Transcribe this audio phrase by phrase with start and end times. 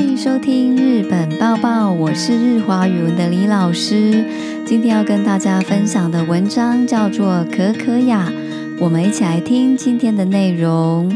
[0.00, 4.24] 欢迎收听《日本抱抱》，我是日华语文的李老师。
[4.64, 8.32] 今天要跟大家分享的文章叫做《可可呀》，
[8.80, 11.14] 我们一起来听今天的内容。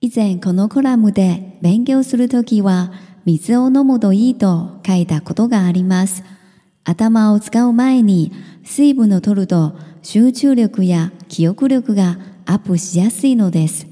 [0.00, 2.90] 以前このコラムで勉強するときは
[3.24, 6.22] 水を飲むといいと書いたことがあります。
[6.84, 8.30] 頭を使う前に
[8.62, 9.72] 水分を取ると
[10.02, 13.86] 集中力や記憶力がアップしやすいのです。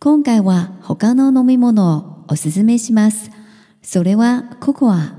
[0.00, 3.30] 今回は他の飲み物をおすすめします。
[3.88, 5.14] それはここは。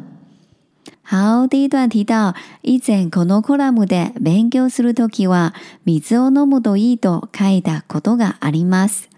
[1.01, 5.55] 好，第一段提到以前このコラムで勉強するときは
[5.85, 9.09] 水を飲む度一度書いたことがあります。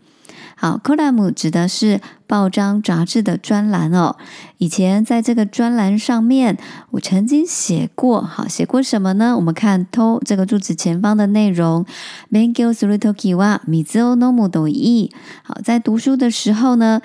[0.55, 4.15] 好，コラム指的是报章杂志的专栏哦。
[4.57, 6.57] 以前在这个专栏上面，
[6.91, 8.21] 我曾经写过。
[8.21, 9.35] 好，写过什么呢？
[9.35, 11.85] 我们看 to 这个句子前方的内容。
[12.31, 15.11] 勉強するときは水を飲む度一。
[15.43, 17.01] 好，在读书的时候呢，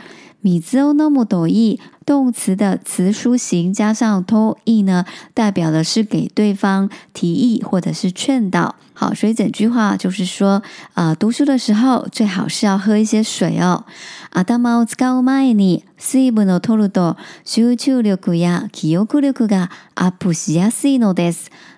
[0.62, 1.80] 水を飲む度一。
[2.06, 8.76] 动词的词书形加上 to e 呢，代表的是给对方提议或者是劝导。
[8.98, 10.62] 好，所以整句话就是说，
[10.94, 13.84] 呃，读书的时候最好是要喝一些水哦。
[14.30, 15.20] 啊，大帽子盖我
[15.52, 19.04] 你，四一本的透多，学有秋六苦呀，气有 i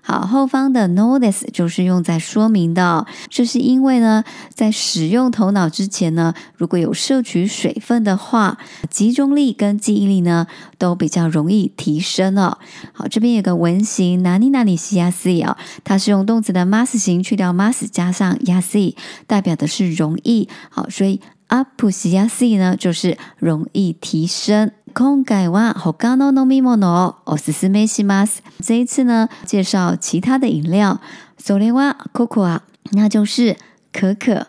[0.00, 8.56] 好，后方的 notice 就是用在说明的，这是因为呢，在使用头脑之前呢，如果有摄取水分的话，
[8.88, 10.17] 集中力跟记忆力。
[10.20, 10.47] 呢，
[10.78, 12.58] 都比较容易提升哦。
[12.92, 18.94] 好，这边有个文型哪里哪里シヤシ哦，它是用动词的 mas 型去掉 mas 加上ヤシ，
[19.27, 20.48] 代表的是容易。
[20.70, 24.72] 好，所以アッ西シヤ呢就是容易提升。
[24.94, 28.38] 今回は他の飲み物をすすめします。
[28.62, 31.00] 这一次呢，介绍其他的饮料。
[31.41, 32.60] それはココア、
[32.92, 33.56] 那就是
[33.92, 34.48] 可可。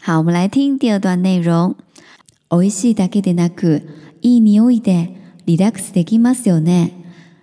[0.00, 1.74] 好，我们来听第二段内容。
[2.50, 3.82] 美味しいだけでなく。
[4.22, 5.14] いい匂いで
[5.46, 6.92] リラックスできますよね。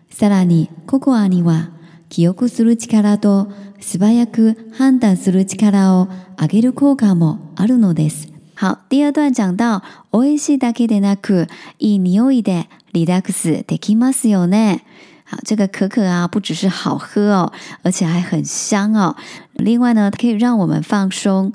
[0.10, 1.70] さらにココアには
[2.10, 3.48] 記憶する力と
[3.80, 6.08] 素早く判断する力を
[6.40, 8.28] 上げる効果もあるのです。
[8.60, 9.82] 好，第二段讲到、
[10.14, 14.86] 美味しいだけでなく、いい匂いでリラックスできますよね。
[15.30, 17.52] 好，这个可可啊，不只是好喝哦，
[17.84, 19.16] 而且还很香哦。
[19.56, 21.52] 另外呢，可以让我们放松。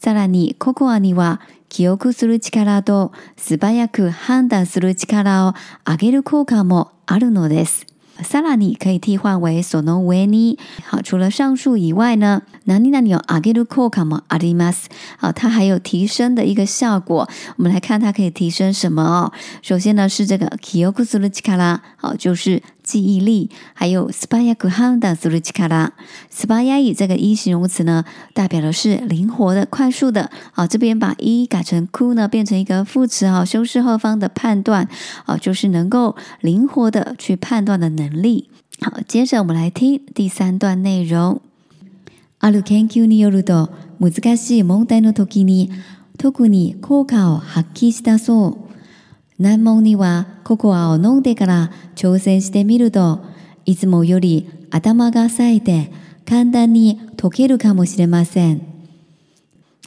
[0.00, 5.52] さらに、ココアには記憶する力と素早く判断する力を
[5.86, 7.86] 上げる効果もあるのです。
[8.24, 10.58] さらに可以替换为その上に。
[10.90, 14.88] 好，除了上述以外呢，何々を上げる効果もあります。
[15.20, 17.28] 好，它还有提升的一个效果。
[17.58, 30.66] 我们来看它可以提升什么首先呢是这个記憶する力，好，就是记忆力，还有 spaiaku han da suruchikara，spaiay 这个一形容词呢，代表的是灵活的、快速的啊。
[30.66, 34.88] 这边把一改成 ku 呢，变成一个副词啊，修饰后方的判断
[35.26, 38.48] 啊，就是能够灵活的去判断的能力。
[38.80, 41.42] 好，接着我们来听第三段内容
[42.40, 43.68] ：aru kenkyu ni yoru do
[44.00, 45.68] muzukashii mondai no toki ni
[46.16, 48.67] toku ni kouka o hakki shidasou。
[49.38, 53.20] 難問にはココアを飲んでから挑戦してみると、
[53.66, 55.92] いつもより頭が冴えて
[56.28, 58.60] 簡単に解けるかもしれません。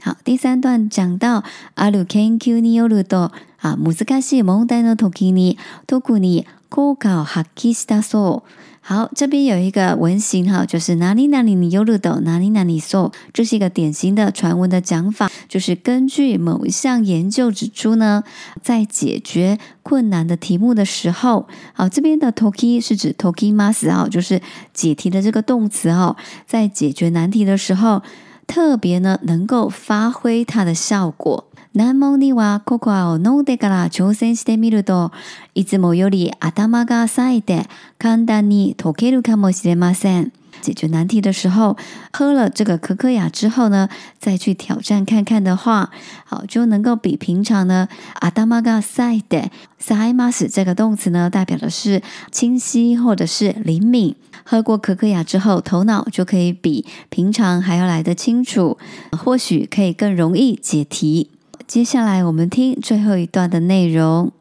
[0.04, 1.44] 好，第三段讲到
[1.76, 8.71] ある研究によると、あ難しい問題の時に特に効果を発揮したそう。
[8.84, 18.24] 好，这边有一个文型哈，就是哪里哪里你有虑的，哪里哪里 so，这是一个典型的传闻的讲法，就是根据某一项研究指出呢，
[18.64, 24.42] 在解决困难的题目的时候，好，这边的 toki 是指 toki mas 啊，就是
[24.74, 28.02] 解题的这个动词哦，在解决难题的时候，
[28.48, 31.51] 特别呢能够发挥它的效果。
[31.74, 35.12] 難問にはココアを飲んでから挑戦してみると、
[35.56, 37.64] いつもより頭が冴えて
[37.98, 40.34] 簡単に溶けるかもしれません。
[40.62, 41.78] 解决难题的时候，
[42.12, 43.88] 喝了这个可可雅之后呢，
[44.20, 45.90] 再去挑战看看的话，
[46.26, 47.88] 好就能够比平常呢，
[48.20, 49.50] 頭馬嘎塞的
[49.80, 52.02] 塞 mas 这个动词呢，代表的是
[52.34, 54.14] 清晰或者是灵敏。
[54.44, 58.78] 喝过可可雅之后，头脑就可以比平常还要来得清楚，
[59.18, 61.30] 或许可以更容易解题。
[61.74, 64.34] 接下来我们听最后一段的内容。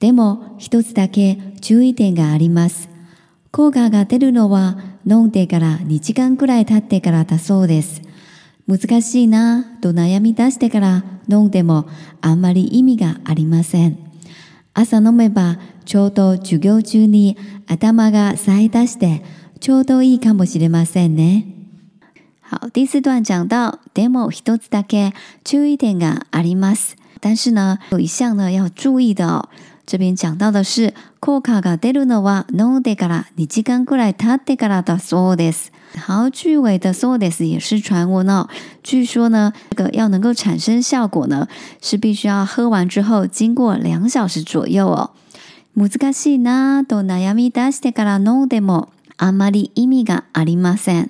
[0.00, 2.88] でも、一つだけ注意点があります。
[3.52, 4.76] 効果が出るのは
[5.06, 8.02] 飲んでから2時間くらい経ってからだそうです。
[8.66, 11.86] 難しいなぁと悩み出してから飲んでも
[12.20, 13.96] あんまり意味がありません。
[14.74, 17.36] 朝飲めばちょうど授業中に
[17.68, 19.22] 頭が冴え出して
[19.60, 21.53] ちょうどいいかもしれませんね。
[22.46, 25.14] 好，第四段讲到 demo 一つだけ
[25.44, 26.94] 注意点があります。
[27.22, 29.48] 但是呢，有一项呢要注意的哦。
[29.86, 35.70] 这边讲到的是効果が出るのは飲んでから二時間くらい経ってからだそうです。
[35.98, 38.46] 好，句尾的そうです也是传闻哦。
[38.82, 41.48] 据说呢，这个要能够产生效果呢，
[41.80, 45.10] 是必须要喝完之后经过两小时左右哦。
[45.74, 48.93] 難しいなと悩み出してから飲でも。
[49.16, 51.08] 阿玛利伊米嘎阿里马三，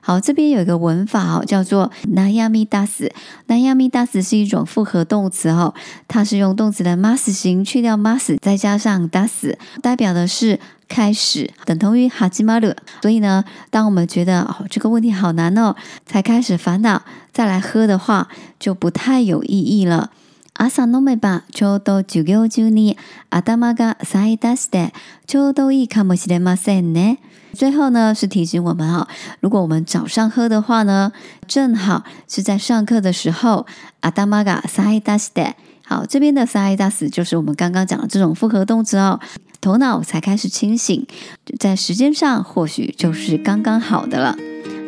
[0.00, 3.12] 好，这边有一个文法哦，叫做那亚米达斯。
[3.46, 5.72] 那亚米达斯是一种复合动词哦，
[6.08, 10.58] 它是用动词的 mas 型去掉 mas，再加上 das，代表的是
[10.88, 12.74] 开始，等同于哈基马鲁。
[13.02, 17.02] 所以呢，当我们觉得哦这个问题好难哦，才开始烦恼，
[17.32, 18.28] 再来喝的话，
[18.58, 20.10] 就不太有意义了。
[20.56, 22.96] 早上喝吧，ちょうど授業中に
[23.28, 24.92] 頭がさえだして、
[25.26, 27.18] ちょうどいいかもしれませんね。
[27.54, 29.08] 最后呢，是提醒我们哈，
[29.40, 31.12] 如果我们早上喝的话呢，
[31.46, 33.66] 正好是在上课的时候，
[34.00, 35.54] 阿达玛嘎さえだして。
[35.86, 39.20] 好，这边的さえだす就是我们刚刚讲的这种复合动词哦，
[39.60, 41.04] 头脑才开始清醒，
[41.58, 44.38] 在时间上或许就是刚刚好的了。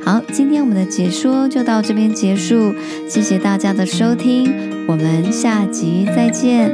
[0.07, 2.73] 好，今天我们的解说就到这边结束，
[3.09, 6.71] 谢谢大家的收听，我们下集再见。